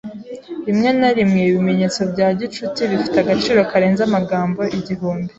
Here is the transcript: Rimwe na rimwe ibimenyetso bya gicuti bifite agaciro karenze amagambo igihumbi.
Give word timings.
Rimwe 0.67 0.89
na 0.99 1.09
rimwe 1.17 1.39
ibimenyetso 1.49 2.01
bya 2.11 2.27
gicuti 2.39 2.81
bifite 2.91 3.17
agaciro 3.19 3.59
karenze 3.71 4.01
amagambo 4.05 4.61
igihumbi. 4.77 5.29